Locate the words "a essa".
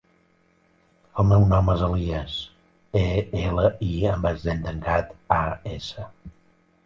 5.39-6.07